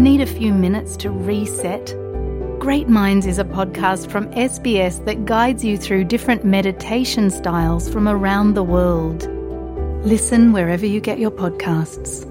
Need 0.00 0.22
a 0.22 0.26
few 0.26 0.54
minutes 0.54 0.96
to 1.04 1.10
reset? 1.10 1.94
Great 2.58 2.88
Minds 2.88 3.26
is 3.26 3.38
a 3.38 3.44
podcast 3.44 4.10
from 4.10 4.32
SBS 4.32 5.04
that 5.04 5.26
guides 5.26 5.62
you 5.62 5.76
through 5.76 6.04
different 6.04 6.42
meditation 6.42 7.28
styles 7.28 7.86
from 7.86 8.08
around 8.08 8.54
the 8.54 8.62
world. 8.62 9.28
Listen 10.02 10.54
wherever 10.54 10.86
you 10.86 11.02
get 11.02 11.18
your 11.18 11.30
podcasts. 11.30 12.24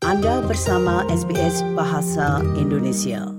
Anda 0.00 0.46
bersama 0.46 1.10
SBS 1.10 1.66
Bahasa 1.74 2.38
Indonesia. 2.54 3.35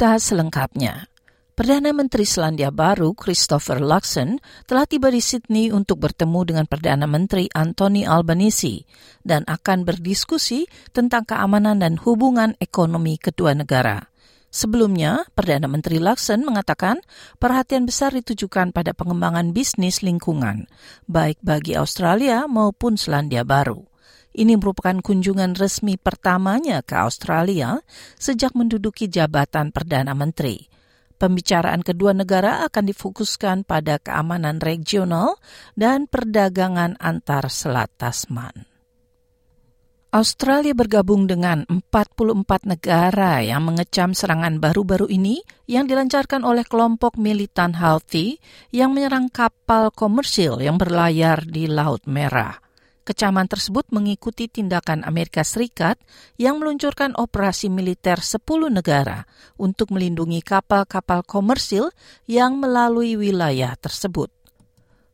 Berita 0.00 0.16
selengkapnya. 0.16 1.12
Perdana 1.52 1.92
Menteri 1.92 2.24
Selandia 2.24 2.72
Baru 2.72 3.12
Christopher 3.12 3.84
Luxon 3.84 4.40
telah 4.64 4.88
tiba 4.88 5.12
di 5.12 5.20
Sydney 5.20 5.68
untuk 5.76 6.00
bertemu 6.00 6.40
dengan 6.48 6.64
Perdana 6.64 7.04
Menteri 7.04 7.52
Anthony 7.52 8.08
Albanese 8.08 8.88
dan 9.20 9.44
akan 9.44 9.84
berdiskusi 9.84 10.64
tentang 10.96 11.28
keamanan 11.28 11.84
dan 11.84 12.00
hubungan 12.00 12.56
ekonomi 12.64 13.20
kedua 13.20 13.52
negara. 13.52 14.08
Sebelumnya, 14.48 15.28
Perdana 15.36 15.68
Menteri 15.68 16.00
Luxon 16.00 16.48
mengatakan 16.48 17.04
perhatian 17.36 17.84
besar 17.84 18.16
ditujukan 18.16 18.72
pada 18.72 18.96
pengembangan 18.96 19.52
bisnis 19.52 20.00
lingkungan, 20.00 20.64
baik 21.12 21.44
bagi 21.44 21.76
Australia 21.76 22.48
maupun 22.48 22.96
Selandia 22.96 23.44
Baru. 23.44 23.89
Ini 24.30 24.54
merupakan 24.54 24.94
kunjungan 25.02 25.58
resmi 25.58 25.98
pertamanya 25.98 26.86
ke 26.86 26.94
Australia 26.94 27.82
sejak 28.14 28.54
menduduki 28.54 29.10
jabatan 29.10 29.74
Perdana 29.74 30.14
Menteri. 30.14 30.70
Pembicaraan 31.20 31.84
kedua 31.84 32.16
negara 32.16 32.64
akan 32.64 32.84
difokuskan 32.88 33.68
pada 33.68 34.00
keamanan 34.00 34.56
regional 34.62 35.36
dan 35.76 36.08
perdagangan 36.08 36.96
antar 36.96 37.50
Selat 37.52 37.92
Tasman. 37.98 38.70
Australia 40.10 40.74
bergabung 40.74 41.30
dengan 41.30 41.62
44 41.68 42.66
negara 42.66 43.46
yang 43.46 43.62
mengecam 43.62 44.10
serangan 44.10 44.58
baru-baru 44.58 45.06
ini 45.06 45.38
yang 45.70 45.86
dilancarkan 45.86 46.42
oleh 46.42 46.66
kelompok 46.66 47.14
militan 47.14 47.78
Houthi 47.78 48.42
yang 48.74 48.90
menyerang 48.90 49.30
kapal 49.30 49.94
komersil 49.94 50.58
yang 50.58 50.82
berlayar 50.82 51.46
di 51.46 51.70
Laut 51.70 52.10
Merah. 52.10 52.69
Kecaman 53.00 53.48
tersebut 53.48 53.88
mengikuti 53.90 54.46
tindakan 54.46 55.02
Amerika 55.02 55.40
Serikat 55.42 55.98
yang 56.36 56.60
meluncurkan 56.62 57.16
operasi 57.16 57.72
militer 57.72 58.20
10 58.20 58.38
negara 58.70 59.24
untuk 59.56 59.90
melindungi 59.90 60.44
kapal-kapal 60.44 61.24
komersil 61.24 61.90
yang 62.28 62.60
melalui 62.60 63.16
wilayah 63.16 63.74
tersebut. 63.80 64.28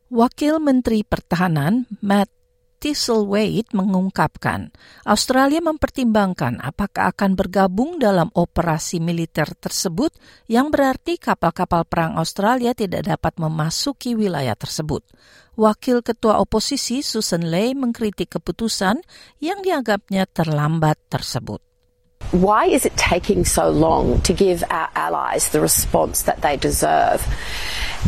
Wakil 0.07 0.63
Menteri 0.63 1.03
Pertahanan 1.03 1.89
Matt 1.99 2.36
Thistlethwaite 2.77 3.73
mengungkapkan, 3.73 4.69
Australia 5.01 5.57
mempertimbangkan 5.65 6.61
apakah 6.61 7.09
akan 7.09 7.33
bergabung 7.33 7.97
dalam 7.97 8.29
operasi 8.37 9.01
militer 9.01 9.49
tersebut 9.57 10.13
yang 10.45 10.69
berarti 10.69 11.17
kapal-kapal 11.17 11.89
perang 11.89 12.21
Australia 12.21 12.77
tidak 12.77 13.09
dapat 13.09 13.33
memasuki 13.41 14.13
wilayah 14.13 14.53
tersebut. 14.53 15.01
Wakil 15.57 16.05
Ketua 16.05 16.37
Oposisi 16.37 17.01
Susan 17.01 17.49
Ley 17.49 17.73
mengkritik 17.73 18.37
keputusan 18.37 19.01
yang 19.41 19.65
dianggapnya 19.65 20.29
terlambat 20.29 21.01
tersebut. 21.09 21.57
Why 22.29 22.69
is 22.69 22.85
it 22.85 22.93
taking 22.93 23.41
so 23.41 23.73
long 23.73 24.21
to 24.21 24.37
give 24.37 24.61
our 24.69 24.93
allies 24.93 25.49
the 25.49 25.65
response 25.65 26.29
that 26.29 26.45
they 26.45 26.61
deserve? 26.61 27.25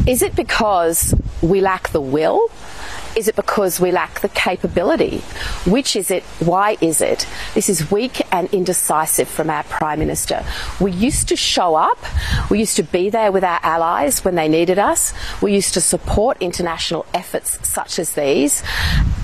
Is 0.05 0.21
it 0.21 0.37
because 0.37 1.17
we 1.41 1.57
lack 1.57 1.89
the 1.89 2.05
will? 2.05 2.53
Is 3.15 3.27
it 3.27 3.35
because 3.35 3.79
we 3.79 3.91
lack 3.91 4.21
the 4.21 4.29
capability? 4.29 5.19
Which 5.65 5.95
is 5.95 6.11
it? 6.11 6.23
Why 6.39 6.77
is 6.79 7.01
it? 7.01 7.25
This 7.53 7.69
is 7.69 7.89
weak 7.91 8.21
and 8.31 8.47
indecisive 8.53 9.27
from 9.27 9.49
our 9.49 9.63
Prime 9.63 9.99
Minister. 9.99 10.45
We 10.79 10.91
used 10.91 11.27
to 11.29 11.35
show 11.35 11.75
up. 11.75 11.97
We 12.49 12.59
used 12.59 12.77
to 12.77 12.83
be 12.83 13.09
there 13.09 13.31
with 13.31 13.43
our 13.43 13.59
allies 13.63 14.23
when 14.23 14.35
they 14.35 14.47
needed 14.47 14.79
us. 14.79 15.13
We 15.41 15.53
used 15.53 15.73
to 15.73 15.81
support 15.81 16.37
international 16.39 17.05
efforts 17.13 17.57
such 17.67 17.99
as 17.99 18.13
these. 18.13 18.63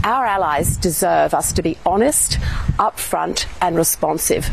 Our 0.03 0.25
allies 0.25 0.77
deserve 0.77 1.33
us 1.33 1.53
to 1.53 1.61
be 1.61 1.77
honest, 1.85 2.37
upfront, 2.77 3.45
and 3.61 3.77
responsive. 3.77 4.49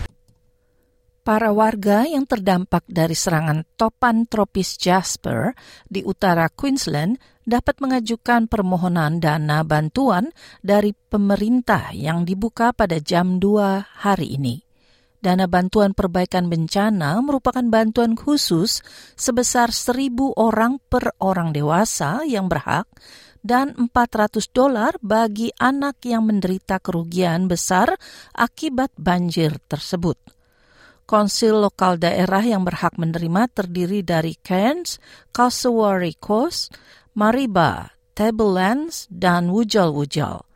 Para 1.23 1.55
warga 1.55 2.03
yang 2.03 2.27
terdampak 2.27 2.83
dari 2.91 3.15
serangan 3.15 3.63
topan 3.79 4.27
tropis 4.27 4.75
Jasper 4.75 5.55
di 5.87 6.03
utara 6.03 6.51
Queensland 6.51 7.15
dapat 7.43 7.79
mengajukan 7.83 8.47
permohonan 8.47 9.19
dana 9.19 9.67
bantuan 9.67 10.31
dari 10.63 10.95
pemerintah 10.95 11.91
yang 11.95 12.23
dibuka 12.23 12.71
pada 12.71 13.03
jam 13.03 13.43
2 13.43 14.03
hari 14.07 14.39
ini. 14.39 14.63
Dana 15.23 15.47
bantuan 15.47 15.95
perbaikan 15.95 16.51
bencana 16.51 17.23
merupakan 17.23 17.63
bantuan 17.63 18.19
khusus 18.19 18.83
sebesar 19.15 19.71
1.000 19.71 20.35
orang 20.35 20.83
per 20.91 21.15
orang 21.23 21.55
dewasa 21.55 22.27
yang 22.27 22.51
berhak 22.51 22.91
dan 23.43 23.75
400 23.75 24.51
dolar 24.51 24.99
bagi 24.99 25.55
anak 25.59 26.03
yang 26.07 26.27
menderita 26.27 26.83
kerugian 26.83 27.47
besar 27.47 27.95
akibat 28.35 28.91
banjir 28.99 29.63
tersebut. 29.71 30.19
Konsil 31.07 31.59
lokal 31.59 31.99
daerah 31.99 32.41
yang 32.41 32.63
berhak 32.67 32.99
menerima 32.99 33.51
terdiri 33.51 34.01
dari 34.01 34.39
Cairns, 34.41 35.03
Cassowary 35.35 36.17
Coast, 36.17 36.73
Mariba, 37.13 37.93
Tablelands, 38.17 39.05
dan 39.13 39.53
Wujal-Wujal. 39.53 40.49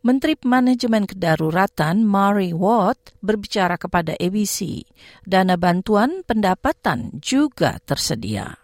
Menteri 0.00 0.32
Manajemen 0.40 1.04
Kedaruratan 1.04 2.08
Mari 2.08 2.56
Watt 2.56 3.12
berbicara 3.20 3.76
kepada 3.76 4.16
ABC. 4.16 4.80
Dana 5.28 5.60
bantuan 5.60 6.24
pendapatan 6.24 7.20
juga 7.20 7.76
tersedia. 7.84 8.56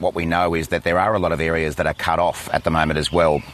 What 0.00 0.16
we 0.16 0.24
know 0.24 0.56
is 0.56 0.72
that 0.72 0.88
there 0.88 0.96
are 0.96 1.12
a 1.12 1.20
lot 1.20 1.36
of 1.36 1.40
areas 1.44 1.76
that 1.76 1.84
are 1.84 1.92
cut 1.92 2.16
off 2.16 2.48
at 2.48 2.64
the 2.64 2.72
moment 2.72 2.96
as 2.96 3.12
well. 3.12 3.44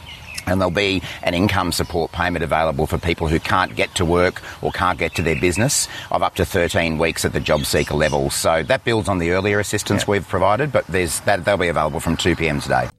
And 0.49 0.59
there'll 0.59 0.73
be 0.73 1.05
an 1.21 1.37
income 1.37 1.71
support 1.71 2.11
payment 2.11 2.43
available 2.43 2.89
for 2.89 2.97
people 2.97 3.29
who 3.29 3.39
can't 3.39 3.75
get 3.77 3.93
to 3.95 4.03
work 4.03 4.41
or 4.65 4.73
can't 4.73 4.97
get 4.97 5.13
to 5.15 5.21
their 5.21 5.39
business 5.39 5.87
of 6.09 6.25
up 6.25 6.35
to 6.41 6.45
13 6.45 6.97
weeks 6.97 7.23
at 7.23 7.33
the 7.33 7.39
job 7.39 7.69
seeker 7.69 7.93
level. 7.93 8.33
So 8.33 8.63
that 8.63 8.83
builds 8.83 9.07
on 9.07 9.19
the 9.21 9.31
earlier 9.31 9.59
assistance 9.61 10.03
yeah. 10.03 10.17
we've 10.17 10.27
provided, 10.27 10.73
but 10.73 10.87
there's 10.87 11.21
that 11.29 11.45
they'll 11.45 11.61
be 11.61 11.69
available 11.69 11.99
from 12.01 12.17
2 12.17 12.35
p.m. 12.35 12.59
today. 12.59 12.89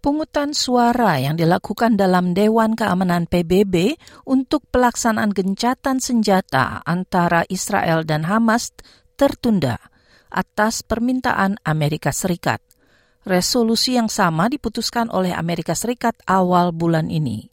Pungutan 0.00 0.56
suara 0.56 1.20
yang 1.20 1.36
dilakukan 1.36 2.00
dalam 2.00 2.32
Dewan 2.32 2.72
Keamanan 2.72 3.28
PBB 3.28 4.00
untuk 4.24 4.64
pelaksanaan 4.72 5.28
gencatan 5.28 6.00
senjata 6.00 6.80
antara 6.88 7.44
Israel 7.52 8.08
dan 8.08 8.24
Hamas 8.24 8.72
tertunda 9.20 9.76
atas 10.32 10.80
permintaan 10.80 11.60
Amerika 11.68 12.16
Serikat. 12.16 12.69
Resolusi 13.20 14.00
yang 14.00 14.08
sama 14.08 14.48
diputuskan 14.48 15.12
oleh 15.12 15.36
Amerika 15.36 15.76
Serikat 15.76 16.16
awal 16.24 16.72
bulan 16.72 17.12
ini. 17.12 17.52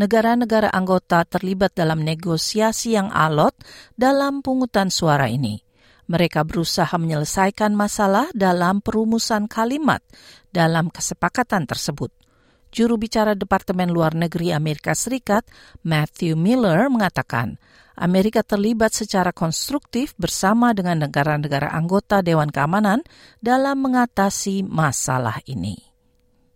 Negara-negara 0.00 0.72
anggota 0.72 1.28
terlibat 1.28 1.76
dalam 1.76 2.00
negosiasi 2.00 2.96
yang 2.96 3.12
alot 3.12 3.52
dalam 3.92 4.40
pungutan 4.40 4.88
suara 4.88 5.28
ini. 5.28 5.60
Mereka 6.08 6.48
berusaha 6.48 6.96
menyelesaikan 6.96 7.76
masalah 7.76 8.32
dalam 8.32 8.80
perumusan 8.80 9.52
kalimat 9.52 10.00
dalam 10.48 10.88
kesepakatan 10.88 11.68
tersebut. 11.68 12.08
Juru 12.72 12.96
bicara 12.96 13.36
Departemen 13.36 13.92
Luar 13.92 14.16
Negeri 14.16 14.48
Amerika 14.56 14.96
Serikat, 14.96 15.44
Matthew 15.84 16.40
Miller, 16.40 16.88
mengatakan 16.88 17.60
Amerika 17.96 18.40
terlibat 18.40 18.96
secara 18.96 19.32
konstruktif 19.32 20.16
bersama 20.16 20.72
dengan 20.72 21.04
negara-negara 21.04 21.72
anggota 21.72 22.24
Dewan 22.24 22.48
Keamanan 22.48 23.04
dalam 23.44 23.80
mengatasi 23.84 24.64
masalah 24.64 25.40
ini. 25.44 25.92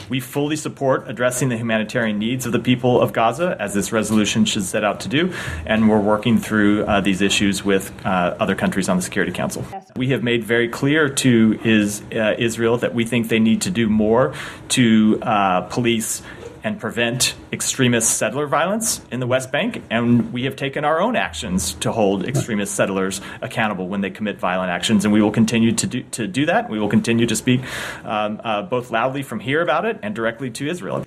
We 0.09 0.21
fully 0.21 0.55
support 0.55 1.09
addressing 1.09 1.49
the 1.49 1.57
humanitarian 1.57 2.19
needs 2.19 2.47
of 2.47 2.53
the 2.53 2.61
people 2.61 3.01
of 3.01 3.13
Gaza, 3.13 3.57
as 3.59 3.75
this 3.75 3.91
resolution 3.91 4.45
should 4.45 4.63
set 4.63 4.85
out 4.85 5.01
to 5.01 5.09
do, 5.09 5.35
and 5.67 5.89
we're 5.89 5.99
working 5.99 6.39
through 6.39 6.85
uh, 6.85 7.01
these 7.01 7.21
issues 7.21 7.65
with 7.65 7.91
uh, 8.07 8.37
other 8.39 8.55
countries 8.55 8.89
on 8.89 8.97
the 8.97 9.03
Security 9.03 9.33
Council. 9.33 9.67
We 9.97 10.11
have 10.11 10.23
made 10.23 10.45
very 10.45 10.69
clear 10.69 11.09
to 11.27 11.59
is, 11.65 12.03
uh, 12.15 12.39
Israel 12.39 12.79
that 12.79 12.95
we 12.95 13.05
think 13.05 13.29
they 13.29 13.41
need 13.41 13.63
to 13.63 13.71
do 13.71 13.89
more 13.89 14.33
to 14.79 15.19
uh, 15.23 15.63
police 15.63 16.23
and 16.67 16.83
prevent 16.83 17.39
extremist 17.55 18.19
settler 18.19 18.51
violence 18.51 18.99
in 19.15 19.23
the 19.23 19.31
West 19.31 19.55
Bank. 19.55 19.87
And 19.87 20.35
we 20.35 20.51
have 20.51 20.59
taken 20.59 20.83
our 20.83 20.99
own 20.99 21.15
actions 21.15 21.79
to 21.79 21.95
hold 21.95 22.27
extremist 22.27 22.75
settlers 22.75 23.23
accountable 23.39 23.87
when 23.87 24.03
they 24.03 24.11
commit 24.11 24.43
violent 24.43 24.75
actions. 24.75 25.07
And 25.07 25.15
we 25.15 25.23
will 25.23 25.31
continue 25.31 25.71
to 25.79 25.87
do, 25.87 26.03
to 26.19 26.27
do 26.27 26.43
that. 26.51 26.67
We 26.67 26.83
will 26.83 26.91
continue 26.91 27.31
to 27.31 27.37
speak 27.39 27.63
um, 28.03 28.43
uh, 28.43 28.67
both 28.67 28.91
loudly 28.91 29.23
from 29.23 29.39
here 29.39 29.63
about 29.63 29.87
it 29.87 30.03
and 30.03 30.11
directly 30.11 30.51
to 30.59 30.67
Israel. 30.67 31.07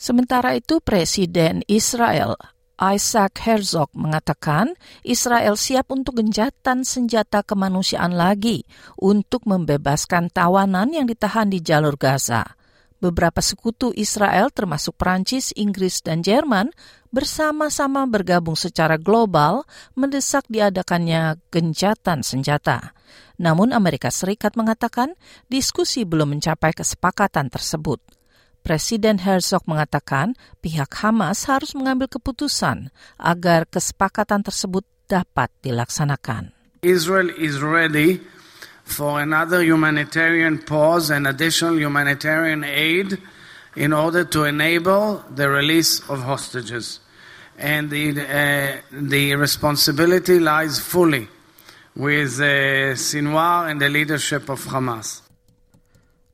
Sementara 0.00 0.56
itu, 0.56 0.80
Presiden 0.80 1.62
Israel 1.68 2.34
Isaac 2.80 3.38
Herzog 3.44 3.92
mengatakan 3.94 4.74
Israel 5.06 5.54
siap 5.54 5.92
untuk 5.92 6.18
genjatan 6.18 6.82
senjata 6.82 7.44
kemanusiaan 7.46 8.16
lagi 8.16 8.64
untuk 8.98 9.44
membebaskan 9.46 10.32
tawanan 10.32 10.90
yang 10.90 11.06
ditahan 11.06 11.52
di 11.52 11.62
jalur 11.62 11.94
Gaza. 11.94 12.61
Beberapa 13.02 13.42
sekutu 13.42 13.90
Israel 13.98 14.54
termasuk 14.54 14.94
Prancis, 14.94 15.50
Inggris, 15.58 16.06
dan 16.06 16.22
Jerman 16.22 16.70
bersama-sama 17.10 18.06
bergabung 18.06 18.54
secara 18.54 18.94
global 18.94 19.66
mendesak 19.98 20.46
diadakannya 20.46 21.34
genjatan 21.50 22.22
senjata. 22.22 22.94
Namun 23.42 23.74
Amerika 23.74 24.06
Serikat 24.06 24.54
mengatakan 24.54 25.18
diskusi 25.50 26.06
belum 26.06 26.38
mencapai 26.38 26.70
kesepakatan 26.78 27.50
tersebut. 27.50 27.98
Presiden 28.62 29.18
Herzog 29.18 29.66
mengatakan 29.66 30.38
pihak 30.62 30.94
Hamas 31.02 31.50
harus 31.50 31.74
mengambil 31.74 32.06
keputusan 32.06 32.94
agar 33.18 33.66
kesepakatan 33.66 34.46
tersebut 34.46 34.86
dapat 35.10 35.50
dilaksanakan. 35.66 36.54
Israel 36.86 37.34
is 37.34 37.58
ready 37.58 38.22
for 38.92 39.20
another 39.20 39.62
humanitarian 39.62 40.58
pause 40.58 41.10
and 41.10 41.26
additional 41.26 41.78
humanitarian 41.78 42.64
aid 42.64 43.18
in 43.74 43.92
order 43.92 44.24
to 44.24 44.44
enable 44.44 45.24
the 45.34 45.48
release 45.48 46.00
of 46.08 46.22
hostages. 46.22 47.00
And 47.58 47.90
the, 47.90 48.10
uh, 48.20 48.80
the 48.90 49.34
responsibility 49.36 50.38
lies 50.38 50.78
fully 50.78 51.28
with 51.96 52.40
uh, 52.40 52.94
Sinwar 52.96 53.70
and 53.70 53.80
the 53.80 53.88
leadership 53.88 54.48
of 54.48 54.64
Hamas. 54.64 55.22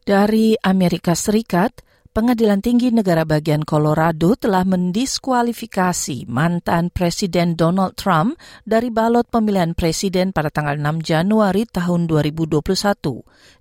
Dari 0.06 0.56
Amerika 0.64 1.14
Serikat, 1.14 1.82
Pengadilan 2.18 2.58
Tinggi 2.58 2.90
Negara 2.90 3.22
Bagian 3.22 3.62
Colorado 3.62 4.34
telah 4.34 4.66
mendiskualifikasi 4.66 6.26
mantan 6.26 6.90
Presiden 6.90 7.54
Donald 7.54 7.94
Trump 7.94 8.34
dari 8.66 8.90
balot 8.90 9.30
pemilihan 9.30 9.70
presiden 9.70 10.34
pada 10.34 10.50
tanggal 10.50 10.74
6 10.82 10.98
Januari 10.98 11.62
tahun 11.70 12.10
2021, 12.10 12.58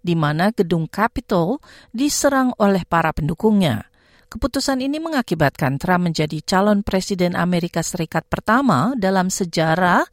di 0.01 0.17
mana 0.17 0.49
gedung 0.49 0.89
Capitol 0.89 1.61
diserang 1.93 2.49
oleh 2.57 2.81
para 2.81 3.13
pendukungnya. 3.13 3.93
Keputusan 4.27 4.83
ini 4.83 4.99
mengakibatkan 4.99 5.79
Trump 5.79 6.11
menjadi 6.11 6.43
calon 6.43 6.83
presiden 6.83 7.31
Amerika 7.31 7.79
Serikat 7.79 8.27
pertama 8.27 8.91
dalam 8.99 9.31
sejarah 9.31 10.03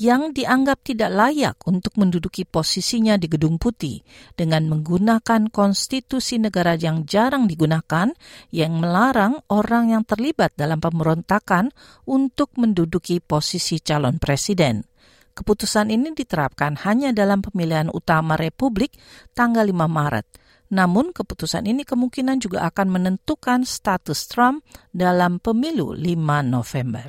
yang 0.00 0.32
dianggap 0.32 0.80
tidak 0.80 1.12
layak 1.12 1.60
untuk 1.68 1.92
menduduki 2.00 2.48
posisinya 2.48 3.20
di 3.20 3.28
Gedung 3.28 3.60
Putih 3.60 4.00
dengan 4.32 4.72
menggunakan 4.72 5.52
konstitusi 5.52 6.40
negara 6.40 6.80
yang 6.80 7.04
jarang 7.04 7.44
digunakan 7.44 8.08
yang 8.56 8.72
melarang 8.80 9.44
orang 9.52 9.92
yang 9.92 10.08
terlibat 10.08 10.56
dalam 10.56 10.80
pemberontakan 10.80 11.68
untuk 12.08 12.56
menduduki 12.56 13.20
posisi 13.20 13.84
calon 13.84 14.16
presiden. 14.16 14.88
Keputusan 15.36 15.92
ini 15.92 16.16
diterapkan 16.16 16.88
hanya 16.88 17.12
dalam 17.12 17.44
pemilihan 17.44 17.92
utama 17.92 18.40
Republik 18.40 18.96
tanggal 19.36 19.68
5 19.68 19.76
Maret 19.76 20.47
namun 20.68 21.16
keputusan 21.16 21.64
ini 21.64 21.84
kemungkinan 21.84 22.44
juga 22.44 22.68
akan 22.68 22.88
menentukan 22.92 23.64
status 23.64 24.28
Trump 24.28 24.64
dalam 24.92 25.40
pemilu 25.40 25.96
5 25.96 26.44
November. 26.44 27.08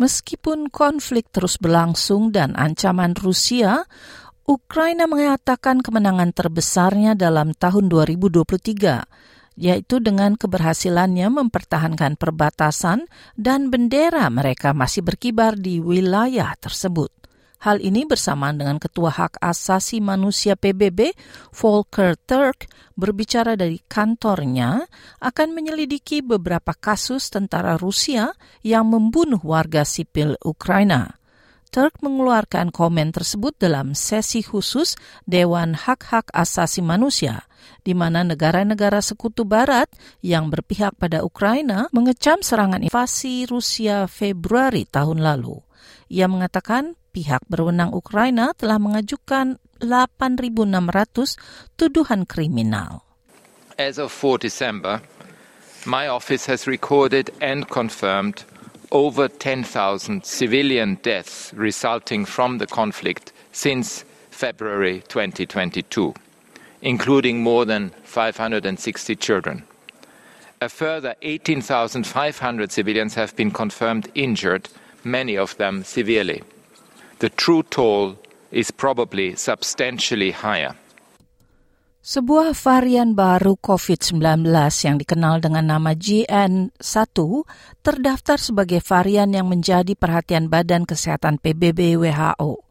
Meskipun 0.00 0.72
konflik 0.72 1.28
terus 1.28 1.60
berlangsung 1.60 2.32
dan 2.32 2.56
ancaman 2.56 3.12
Rusia, 3.12 3.84
Ukraina 4.48 5.04
mengatakan 5.04 5.84
kemenangan 5.84 6.32
terbesarnya 6.32 7.12
dalam 7.12 7.52
tahun 7.52 7.92
2023, 7.92 9.60
yaitu 9.60 10.00
dengan 10.00 10.40
keberhasilannya 10.40 11.28
mempertahankan 11.28 12.16
perbatasan 12.16 13.12
dan 13.36 13.68
bendera 13.68 14.24
mereka 14.32 14.72
masih 14.72 15.04
berkibar 15.04 15.60
di 15.60 15.84
wilayah 15.84 16.56
tersebut. 16.56 17.19
Hal 17.60 17.76
ini 17.84 18.08
bersamaan 18.08 18.56
dengan 18.56 18.80
Ketua 18.80 19.12
Hak 19.12 19.36
Asasi 19.36 20.00
Manusia 20.00 20.56
PBB, 20.56 21.12
Volker 21.52 22.16
Turk, 22.16 22.64
berbicara 22.96 23.52
dari 23.52 23.84
kantornya 23.84 24.88
akan 25.20 25.52
menyelidiki 25.52 26.24
beberapa 26.24 26.72
kasus 26.72 27.28
tentara 27.28 27.76
Rusia 27.76 28.32
yang 28.64 28.88
membunuh 28.88 29.44
warga 29.44 29.84
sipil 29.84 30.40
Ukraina. 30.40 31.20
Turk 31.68 32.00
mengeluarkan 32.00 32.72
komen 32.72 33.12
tersebut 33.12 33.52
dalam 33.60 33.92
sesi 33.92 34.40
khusus 34.40 34.96
Dewan 35.28 35.76
Hak-Hak 35.76 36.32
Asasi 36.32 36.80
Manusia, 36.80 37.44
di 37.84 37.92
mana 37.92 38.24
negara-negara 38.24 39.04
sekutu 39.04 39.44
barat 39.44 39.86
yang 40.24 40.48
berpihak 40.48 40.96
pada 40.96 41.20
Ukraina 41.28 41.92
mengecam 41.92 42.40
serangan 42.40 42.80
invasi 42.80 43.44
Rusia 43.44 44.08
Februari 44.08 44.88
tahun 44.88 45.20
lalu. 45.20 45.60
Ia 46.10 46.26
mengatakan 46.26 46.98
pihak 47.10 47.42
berwenang 47.50 47.90
Ukraina 47.90 48.54
telah 48.54 48.78
mengajukan 48.78 49.58
8.600 49.82 51.76
tuduhan 51.76 52.24
kriminal. 52.24 53.02
As 53.78 53.98
of 53.98 54.12
4 54.12 54.38
December, 54.38 55.02
my 55.86 56.06
office 56.06 56.46
has 56.46 56.66
recorded 56.66 57.32
and 57.40 57.68
confirmed 57.68 58.44
over 58.92 59.28
10,000 59.28 60.24
civilian 60.24 60.98
deaths 61.02 61.52
resulting 61.56 62.24
from 62.24 62.58
the 62.58 62.66
conflict 62.66 63.32
since 63.52 64.04
February 64.30 65.02
2022, 65.08 66.14
including 66.82 67.42
more 67.42 67.64
than 67.64 67.90
560 68.04 69.16
children. 69.16 69.64
A 70.60 70.68
further 70.68 71.14
18,500 71.22 72.70
civilians 72.70 73.14
have 73.14 73.34
been 73.34 73.50
confirmed 73.50 74.10
injured, 74.14 74.68
many 75.02 75.36
of 75.38 75.56
them 75.56 75.82
severely 75.84 76.42
the 77.20 77.28
true 77.28 77.60
toll 77.68 78.16
is 78.48 78.72
probably 78.72 79.36
substantially 79.36 80.32
higher. 80.32 80.74
Sebuah 82.00 82.56
varian 82.56 83.12
baru 83.12 83.60
COVID-19 83.60 84.48
yang 84.88 84.96
dikenal 84.96 85.44
dengan 85.44 85.68
nama 85.68 85.92
GN1 85.92 86.80
terdaftar 87.84 88.40
sebagai 88.40 88.80
varian 88.80 89.36
yang 89.36 89.52
menjadi 89.52 89.92
perhatian 89.92 90.48
Badan 90.48 90.88
Kesehatan 90.88 91.36
PBB 91.36 92.00
WHO. 92.00 92.64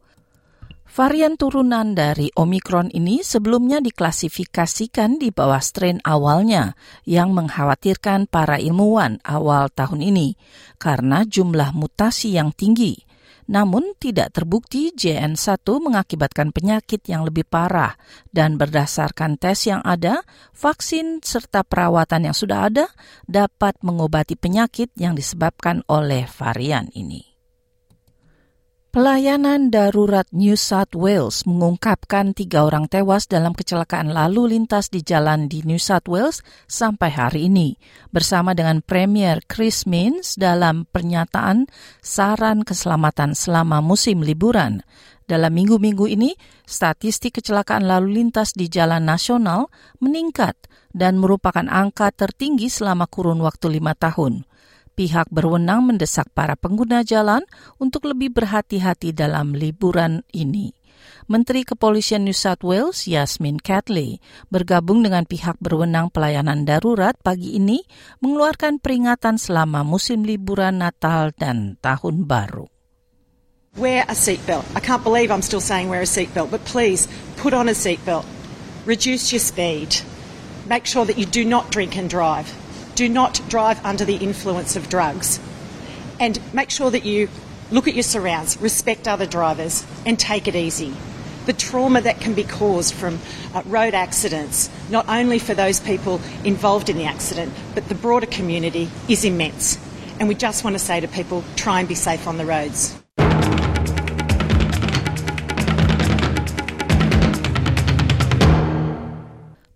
Varian 0.90 1.38
turunan 1.38 1.94
dari 1.94 2.34
Omicron 2.34 2.90
ini 2.90 3.22
sebelumnya 3.22 3.78
diklasifikasikan 3.78 5.22
di 5.22 5.30
bawah 5.30 5.62
strain 5.62 6.02
awalnya 6.02 6.74
yang 7.06 7.30
mengkhawatirkan 7.30 8.26
para 8.26 8.58
ilmuwan 8.58 9.22
awal 9.22 9.70
tahun 9.70 10.02
ini 10.02 10.34
karena 10.82 11.22
jumlah 11.22 11.70
mutasi 11.70 12.34
yang 12.34 12.50
tinggi. 12.50 13.09
Namun 13.50 13.98
tidak 13.98 14.30
terbukti 14.30 14.94
JN1 14.94 15.66
mengakibatkan 15.66 16.54
penyakit 16.54 17.02
yang 17.10 17.26
lebih 17.26 17.42
parah 17.42 17.98
dan 18.30 18.54
berdasarkan 18.54 19.42
tes 19.42 19.66
yang 19.66 19.82
ada, 19.82 20.22
vaksin 20.54 21.18
serta 21.18 21.66
perawatan 21.66 22.30
yang 22.30 22.36
sudah 22.38 22.70
ada 22.70 22.86
dapat 23.26 23.74
mengobati 23.82 24.38
penyakit 24.38 24.94
yang 24.94 25.18
disebabkan 25.18 25.82
oleh 25.90 26.30
varian 26.30 26.86
ini. 26.94 27.29
Pelayanan 28.90 29.70
darurat 29.70 30.26
New 30.34 30.58
South 30.58 30.98
Wales 30.98 31.46
mengungkapkan 31.46 32.34
tiga 32.34 32.66
orang 32.66 32.90
tewas 32.90 33.30
dalam 33.30 33.54
kecelakaan 33.54 34.10
lalu 34.10 34.50
lintas 34.50 34.90
di 34.90 34.98
jalan 35.06 35.46
di 35.46 35.62
New 35.62 35.78
South 35.78 36.10
Wales 36.10 36.42
sampai 36.66 37.14
hari 37.14 37.46
ini, 37.46 37.78
bersama 38.10 38.50
dengan 38.50 38.82
Premier 38.82 39.46
Chris 39.46 39.86
Minns 39.86 40.34
dalam 40.34 40.90
pernyataan 40.90 41.70
saran 42.02 42.66
keselamatan 42.66 43.38
selama 43.38 43.78
musim 43.78 44.26
liburan. 44.26 44.82
Dalam 45.22 45.54
minggu-minggu 45.54 46.10
ini, 46.10 46.34
statistik 46.66 47.38
kecelakaan 47.38 47.86
lalu 47.86 48.18
lintas 48.18 48.58
di 48.58 48.66
jalan 48.66 49.06
nasional 49.06 49.70
meningkat 50.02 50.58
dan 50.90 51.14
merupakan 51.22 51.70
angka 51.70 52.10
tertinggi 52.10 52.66
selama 52.66 53.06
kurun 53.06 53.38
waktu 53.38 53.70
lima 53.70 53.94
tahun 53.94 54.49
pihak 54.98 55.30
berwenang 55.30 55.86
mendesak 55.86 56.28
para 56.34 56.54
pengguna 56.58 57.02
jalan 57.06 57.42
untuk 57.76 58.08
lebih 58.08 58.34
berhati-hati 58.34 59.14
dalam 59.14 59.54
liburan 59.56 60.22
ini. 60.34 60.74
Menteri 61.30 61.62
Kepolisian 61.62 62.26
New 62.26 62.34
South 62.34 62.66
Wales, 62.66 63.06
Yasmin 63.06 63.62
Catley, 63.62 64.18
bergabung 64.50 65.06
dengan 65.06 65.22
pihak 65.22 65.56
berwenang 65.62 66.10
pelayanan 66.10 66.66
darurat 66.66 67.14
pagi 67.22 67.54
ini 67.54 67.86
mengeluarkan 68.18 68.82
peringatan 68.82 69.38
selama 69.38 69.86
musim 69.86 70.26
liburan 70.26 70.82
Natal 70.82 71.30
dan 71.38 71.78
Tahun 71.78 72.26
Baru. 72.26 72.66
Wear 73.78 74.02
a 74.10 74.18
seatbelt. 74.18 74.66
I 74.74 74.82
can't 74.82 75.06
believe 75.06 75.30
I'm 75.30 75.46
still 75.46 75.62
saying 75.62 75.86
wear 75.86 76.02
a 76.02 76.10
seatbelt, 76.10 76.50
but 76.50 76.66
please 76.66 77.06
put 77.38 77.54
on 77.54 77.70
a 77.70 77.76
seatbelt. 77.78 78.26
Reduce 78.82 79.30
your 79.30 79.38
speed. 79.38 80.02
Make 80.66 80.90
sure 80.90 81.06
that 81.06 81.14
you 81.18 81.26
do 81.26 81.46
not 81.46 81.70
drink 81.70 81.94
and 81.94 82.10
drive. 82.10 82.50
Do 82.94 83.08
not 83.08 83.40
drive 83.48 83.84
under 83.84 84.04
the 84.04 84.16
influence 84.16 84.76
of 84.76 84.88
drugs. 84.88 85.40
And 86.18 86.38
make 86.52 86.70
sure 86.70 86.90
that 86.90 87.04
you 87.04 87.28
look 87.70 87.88
at 87.88 87.94
your 87.94 88.02
surrounds, 88.02 88.60
respect 88.60 89.08
other 89.08 89.26
drivers, 89.26 89.86
and 90.04 90.18
take 90.18 90.48
it 90.48 90.54
easy. 90.54 90.94
The 91.46 91.52
trauma 91.52 92.00
that 92.02 92.20
can 92.20 92.34
be 92.34 92.44
caused 92.44 92.94
from 92.94 93.18
uh, 93.54 93.62
road 93.66 93.94
accidents, 93.94 94.68
not 94.90 95.08
only 95.08 95.38
for 95.38 95.54
those 95.54 95.80
people 95.80 96.20
involved 96.44 96.88
in 96.88 96.96
the 96.96 97.04
accident, 97.04 97.52
but 97.74 97.88
the 97.88 97.94
broader 97.94 98.26
community, 98.26 98.90
is 99.08 99.24
immense. 99.24 99.78
And 100.18 100.28
we 100.28 100.34
just 100.34 100.64
want 100.64 100.74
to 100.74 100.78
say 100.78 101.00
to 101.00 101.08
people 101.08 101.42
try 101.56 101.80
and 101.80 101.88
be 101.88 101.94
safe 101.94 102.26
on 102.26 102.36
the 102.36 102.44
roads. 102.44 102.99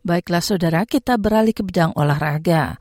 Baiklah 0.05 0.45
saudara, 0.45 0.85
kita 0.85 1.17
beralih 1.17 1.57
ke 1.57 1.65
bidang 1.65 1.97
olahraga. 1.97 2.77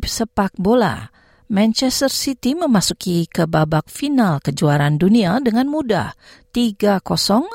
Sepak 0.00 0.56
bola. 0.56 1.12
Manchester 1.52 2.08
City 2.08 2.56
memasuki 2.56 3.28
ke 3.28 3.44
babak 3.44 3.92
final 3.92 4.40
kejuaraan 4.40 4.96
dunia 4.96 5.36
dengan 5.44 5.68
mudah 5.68 6.16
3-0 6.56 7.04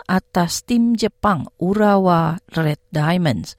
atas 0.05 0.61
tim 0.69 0.93
Jepang 0.93 1.49
Urawa 1.57 2.37
Red 2.53 2.77
Diamonds 2.93 3.57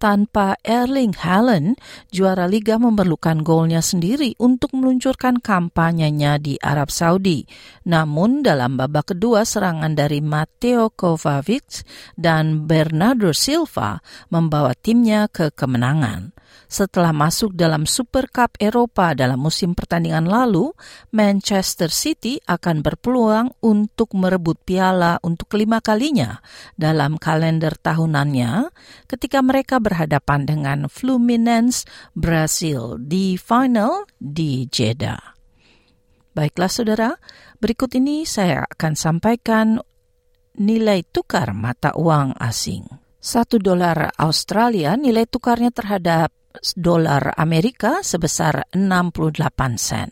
tanpa 0.00 0.56
Erling 0.64 1.12
Haaland, 1.12 1.76
juara 2.08 2.48
liga 2.48 2.80
memerlukan 2.80 3.44
golnya 3.44 3.84
sendiri 3.84 4.32
untuk 4.40 4.72
meluncurkan 4.72 5.44
kampanyenya 5.44 6.40
di 6.40 6.56
Arab 6.56 6.88
Saudi. 6.88 7.44
Namun 7.84 8.40
dalam 8.40 8.80
babak 8.80 9.12
kedua 9.12 9.44
serangan 9.44 9.92
dari 9.92 10.24
Matteo 10.24 10.88
Kovacic 10.88 11.84
dan 12.16 12.64
Bernardo 12.64 13.36
Silva 13.36 14.00
membawa 14.32 14.72
timnya 14.72 15.28
ke 15.28 15.52
kemenangan. 15.52 16.39
Setelah 16.70 17.10
masuk 17.10 17.52
dalam 17.58 17.82
Super 17.82 18.30
Cup 18.30 18.54
Eropa 18.62 19.10
dalam 19.12 19.42
musim 19.42 19.74
pertandingan 19.74 20.30
lalu, 20.30 20.70
Manchester 21.10 21.90
City 21.90 22.38
akan 22.46 22.82
berpeluang 22.82 23.58
untuk 23.58 24.14
merebut 24.14 24.58
piala 24.62 25.18
untuk 25.26 25.50
kelima 25.50 25.82
kalinya 25.82 26.38
dalam 26.78 27.18
kalender 27.18 27.74
tahunannya 27.74 28.70
ketika 29.10 29.42
mereka 29.42 29.82
berhadapan 29.82 30.46
dengan 30.46 30.78
Fluminense 30.86 31.84
Brasil 32.14 33.02
di 33.02 33.34
final 33.34 34.06
di 34.14 34.70
Jeddah. 34.70 35.18
Baiklah 36.30 36.70
saudara, 36.70 37.10
berikut 37.58 37.90
ini 37.98 38.22
saya 38.22 38.62
akan 38.62 38.92
sampaikan 38.94 39.82
nilai 40.62 41.02
tukar 41.10 41.50
mata 41.50 41.90
uang 41.98 42.38
asing. 42.38 42.86
Satu 43.20 43.60
dolar 43.60 44.16
Australia 44.16 44.96
nilai 44.96 45.28
tukarnya 45.28 45.68
terhadap 45.68 46.32
dolar 46.76 47.32
Amerika 47.38 48.02
sebesar 48.02 48.66
68 48.74 49.78
sen. 49.78 50.10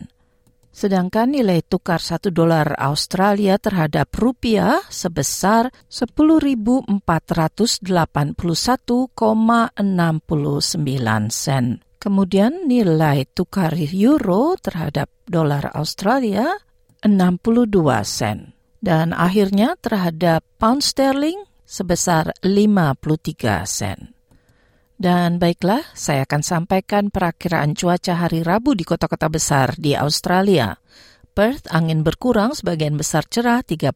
Sedangkan 0.79 1.35
nilai 1.35 1.67
tukar 1.67 1.99
1 1.99 2.31
dolar 2.31 2.79
Australia 2.79 3.59
terhadap 3.59 4.15
rupiah 4.15 4.79
sebesar 4.87 5.75
10.481,69 5.91 7.03
sen. 11.35 11.83
Kemudian 11.99 12.71
nilai 12.71 13.27
tukar 13.35 13.75
euro 13.75 14.55
terhadap 14.55 15.11
dolar 15.27 15.75
Australia 15.75 16.47
62 17.03 17.75
sen. 18.07 18.55
Dan 18.79 19.11
akhirnya 19.11 19.75
terhadap 19.83 20.47
pound 20.63 20.87
sterling 20.87 21.43
sebesar 21.67 22.31
53 22.47 23.67
sen. 23.67 24.15
Dan 24.99 25.39
baiklah, 25.39 25.87
saya 25.95 26.27
akan 26.27 26.43
sampaikan 26.43 27.15
perakiraan 27.15 27.79
cuaca 27.79 28.19
hari 28.19 28.43
Rabu 28.43 28.75
di 28.75 28.83
kota-kota 28.83 29.31
besar 29.31 29.79
di 29.79 29.95
Australia. 29.95 30.75
Perth 31.39 31.71
angin 31.71 32.03
berkurang 32.03 32.51
sebagian 32.51 32.99
besar 32.99 33.23
cerah 33.23 33.63
35 33.63 33.95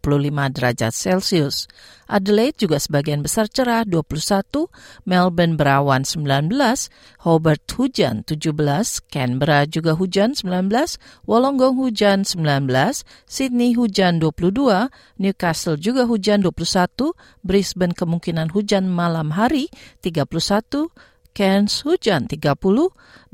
derajat 0.54 0.94
Celcius. 0.94 1.66
Adelaide 2.06 2.54
juga 2.54 2.78
sebagian 2.78 3.18
besar 3.18 3.50
cerah 3.50 3.82
21, 3.82 4.70
Melbourne 5.02 5.58
berawan 5.58 6.06
19, 6.06 6.54
Hobart 7.26 7.66
hujan 7.74 8.22
17, 8.22 9.10
Canberra 9.10 9.66
juga 9.66 9.98
hujan 9.98 10.38
19, 10.38 10.46
Wollongong 11.26 11.82
hujan 11.82 12.22
19, 12.22 12.38
Sydney 13.26 13.74
hujan 13.74 14.22
22, 14.22 14.86
Newcastle 15.18 15.82
juga 15.82 16.06
hujan 16.06 16.46
21, 16.46 17.10
Brisbane 17.42 17.98
kemungkinan 17.98 18.54
hujan 18.54 18.86
malam 18.86 19.34
hari 19.34 19.66
31, 19.98 20.94
Cairns 21.34 21.82
hujan 21.82 22.30
30, 22.30 22.54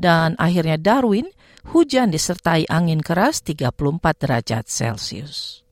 dan 0.00 0.32
akhirnya 0.40 0.80
Darwin 0.80 1.28
hujan 1.72 2.08
disertai 2.08 2.64
angin 2.68 3.04
keras 3.04 3.44
34 3.44 3.72
derajat 4.16 4.64
Celcius. 4.66 5.62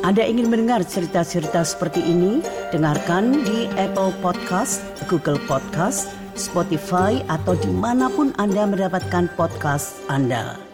Anda 0.00 0.24
ingin 0.24 0.48
mendengar 0.48 0.80
cerita-cerita 0.80 1.60
seperti 1.60 2.00
ini? 2.00 2.40
Dengarkan 2.72 3.44
di 3.44 3.68
Apple 3.76 4.16
Podcast, 4.24 4.80
Google 5.12 5.36
Podcast, 5.44 6.08
Spotify, 6.32 7.20
atau 7.28 7.52
di 7.52 7.68
mana 7.68 8.08
pun 8.08 8.32
Anda 8.40 8.64
mendapatkan 8.64 9.28
podcast 9.36 10.00
Anda. 10.08 10.69